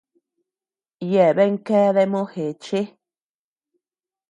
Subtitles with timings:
[1.11, 2.79] Yeabean keadea mojeché.